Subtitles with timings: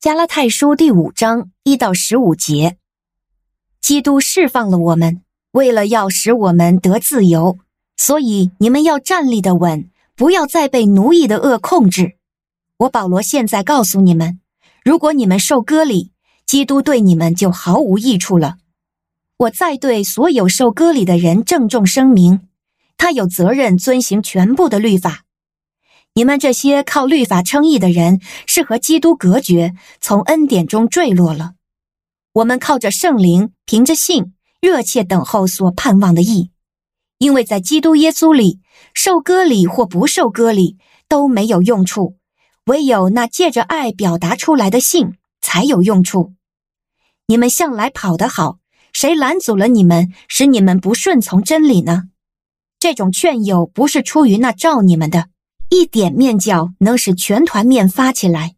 [0.00, 2.78] 加拉太书第五章一到十五节，
[3.82, 5.20] 基督释放了我们，
[5.52, 7.58] 为了要使我们得自由，
[7.98, 12.16] 所以你们要站立的稳，不要再被奴役的恶控制。
[12.78, 14.40] 我保罗现在告诉你们，
[14.82, 16.12] 如果你们受割礼，
[16.46, 18.56] 基督对你们就毫无益处了。
[19.36, 22.48] 我再对所有受割礼的人郑重声明，
[22.96, 25.24] 他有责任遵行全部的律法。
[26.14, 31.52] 你们这些靠律法称义的人，是和基督隔绝，从恩典中坠落了。
[32.32, 36.50] 我们靠着圣灵，凭着信，热切等候所盼望的义。
[37.18, 38.60] 因为在基督耶稣里，
[38.92, 42.16] 受割礼或不受割礼都没有用处，
[42.66, 46.32] 唯有那借着爱表达出来的信才有用处。
[47.26, 48.58] 你们向来跑得好，
[48.92, 52.04] 谁拦阻了你们，使你们不顺从真理呢？
[52.78, 55.29] 这种劝诱不是出于那照你们的。
[55.70, 58.56] 一点面角能使全团面发起来。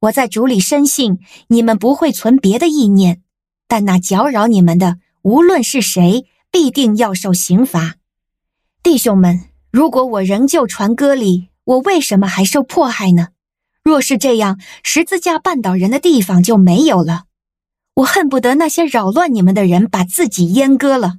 [0.00, 3.20] 我在主里深信，你们不会存别的意念，
[3.66, 7.96] 但那搅扰你们的，无论是谁，必定要受刑罚。
[8.82, 13.28] 弟兄们，如果我仍旧传歌里，我为什么还受迫害呢？
[13.82, 17.24] 若是这样，十字架绊倒人的地方就没有了。
[17.94, 21.14] 我恨不得那些扰乱你们的人把自己阉割了。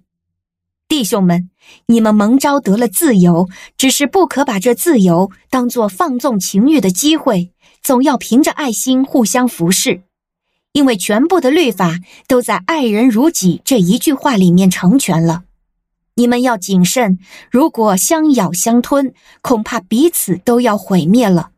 [0.89, 1.51] 弟兄们，
[1.85, 7.51] 你们蒙召得了自由，只是不可把这自由当作放纵情欲的机会，
[7.83, 10.01] 总要凭着爱心互相服侍，
[10.73, 15.43] 因为全部的律法都在“爱人如己”这一句话里面成全了。
[16.15, 17.19] 你们要谨慎，
[17.51, 21.51] 如果相咬相吞，恐怕彼此都要毁灭了。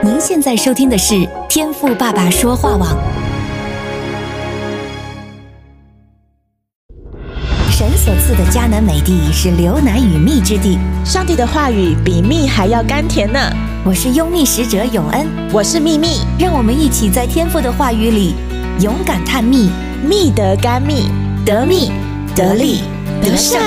[0.00, 3.23] 您现在收听的是天赋爸爸说话网。
[7.94, 13.38] 神所赐的迦南美地是流奶与蜜之地，上帝的话语比蜜还要甘甜呢。
[13.84, 18.34] 我是拥蜜使者永恩，我是蜜蜜，让我们一起在天父的话语里
[18.80, 19.70] 勇敢探蜜，
[20.04, 21.08] 蜜得甘蜜，
[21.46, 21.92] 得蜜
[22.34, 22.80] 得利
[23.22, 23.60] 得胜。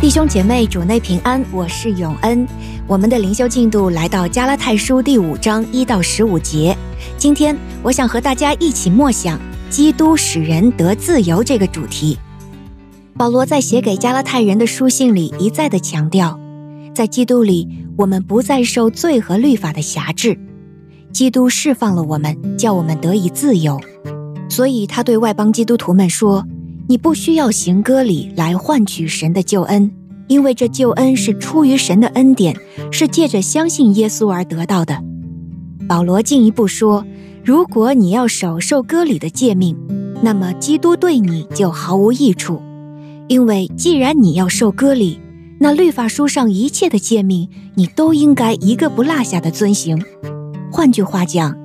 [0.00, 2.46] 弟兄姐妹，主内平安，我是永恩。
[2.86, 6.76] 我们的灵修进度来到加拉太书第五章一到十五节，
[7.18, 9.38] 今天我想和大家一起默想。
[9.70, 12.18] 基督使人得自由这个主题，
[13.16, 16.40] 保罗在写给加拉太人的书信里一再的强调，
[16.92, 20.36] 在基督里我们不再受罪和律法的辖制，
[21.12, 23.80] 基督释放了我们，叫我们得以自由。
[24.48, 26.44] 所以他对外邦基督徒们说
[26.88, 29.88] ：“你不需要行割礼来换取神的救恩，
[30.26, 32.56] 因为这救恩是出于神的恩典，
[32.90, 35.00] 是借着相信耶稣而得到的。”
[35.86, 37.04] 保罗进一步说。
[37.42, 39.76] 如果你要守受割礼的诫命，
[40.22, 42.60] 那么基督对你就毫无益处，
[43.28, 45.18] 因为既然你要受割礼，
[45.58, 50.02] 那律法书上一切的诫命，你都应该一个不落下的遵行。
[50.70, 51.56] 换句话讲，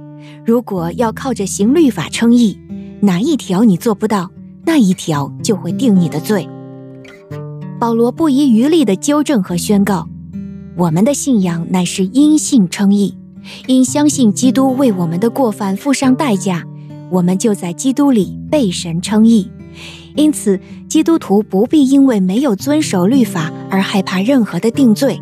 [0.46, 2.58] 如果要靠着行律法称义，
[3.02, 4.32] 哪一条你做不到，
[4.64, 6.48] 那一条就会定你的罪。
[7.78, 10.08] 保罗不遗余力地纠正和宣告：
[10.78, 13.18] 我们的信仰乃是因信称义。
[13.68, 16.64] 因相信基督为我们的过犯付上代价，
[17.10, 19.50] 我们就在基督里被神称义。
[20.16, 25.22] 因此，基督徒不必因为没有遵守律法而害怕任何的定罪。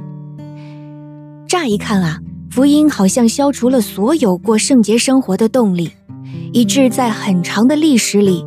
[1.48, 2.20] 乍一看啊，
[2.52, 5.90] 福音好像消除了所有过圣洁生活的动力，
[6.52, 8.46] 以致在很长的历史里，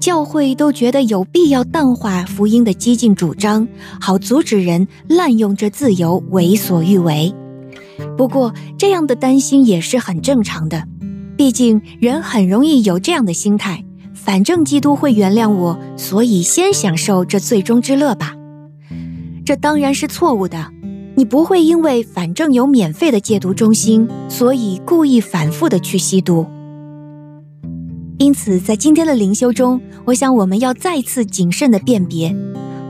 [0.00, 3.66] 教会都觉得有必要淡化福音的激进主张，
[4.00, 7.32] 好阻止人滥用这自由为所欲为。
[8.16, 10.86] 不过，这样的担心也是很正常的，
[11.36, 18.34] 毕竟人很容易有这样的心态：反正基督会原谅我，所以先享受这最终之乐吧。
[19.44, 20.70] 这当然是错误的。
[21.16, 26.44] 你不会因为反正有免费的戒毒中心，所以故意反复的去吸毒。
[28.18, 32.34] 因此，在今天的灵修中，我想我们要再次谨慎的辨别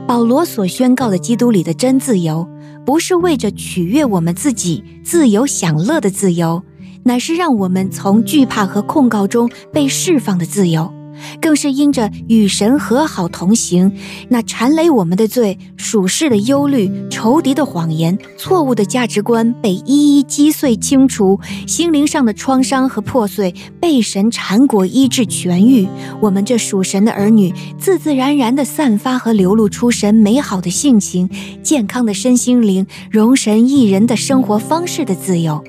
[0.07, 2.47] 保罗所宣告的基督里的真自由。
[2.85, 6.61] 不是为着取悦我们自己自由享乐的自由，
[7.01, 10.93] 乃是让我们从惧怕和控告中被释放的自由。
[11.41, 13.91] 更是因着与神和好同行，
[14.29, 25.87] 那缠累我们的罪、属世的忧虑、仇敌的谎言、错误的价值观被一一击碎清除，心灵上的创伤和破碎被神缠裹医治痊愈。
[26.21, 31.29] 我们这属神的儿女，自自然然地散发和流露出神美好的性情、
[31.61, 35.63] 健康的身心灵、容神益人的生活方式的自由。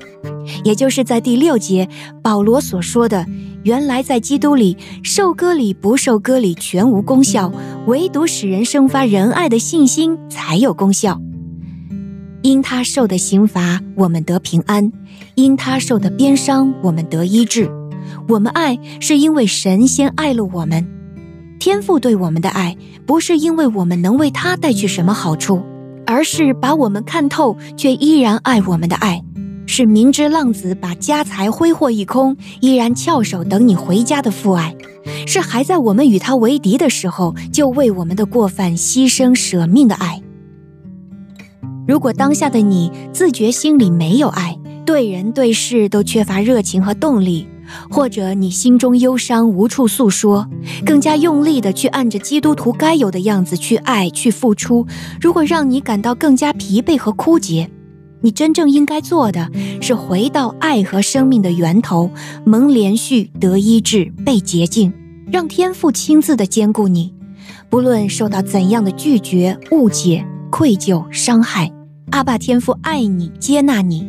[0.63, 1.87] 也就是在第六节，
[2.21, 3.25] 保罗所说的。
[3.67, 7.51] 原来在基督里受割礼不受割礼全无功效，
[7.85, 11.19] 唯独使人生发仁爱的信心才有功效。
[12.43, 14.89] 因他受的刑罚，我们得平安；
[15.35, 17.69] 因他受的鞭伤，我们得医治。
[18.29, 20.87] 我们爱，是因为神先爱了我们。
[21.59, 25.61] 天父对我们的爱，不是因为我们能为他带去什么好处，
[26.05, 29.21] 而是把我们看透却依然爱我们的爱。
[29.67, 34.75] 是明知浪子把家财挥霍一空，依然翘首等你回家的父爱。
[35.27, 40.21] 是还在我们与他为敌的时候，就为我们的过犯牺牲舍命的爱。
[41.87, 47.47] 如果当下的你自觉心里没有爱，对人对事都缺乏热情和动力，
[47.89, 50.47] 或者你心中忧伤无处诉说，
[50.85, 54.87] 更加用力地去按着基督徒该有的样子去爱去付出，
[55.21, 57.69] 如果让你感到更加疲惫和枯竭，
[58.21, 59.49] 你真正应该做的
[59.81, 62.09] 是回到爱和生命的源头，
[62.45, 64.91] 蒙怜恤得医治被洁净，
[65.31, 67.13] 让天父亲自的兼顾你，
[67.69, 71.71] 不论受到怎样的拒绝、误解、愧疚、伤害。
[72.11, 74.07] 阿爸天父爱你，接纳你，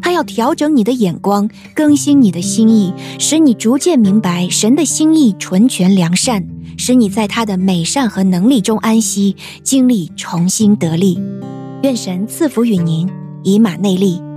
[0.00, 6.46] 他要调整你的眼光，更新你的心意，使你逐渐明白神的心意纯全良善，
[6.78, 11.20] 使你在他的美善和能力中安息，经历重新得力。
[11.82, 13.10] 愿神赐福与您，
[13.42, 14.29] 以马内利。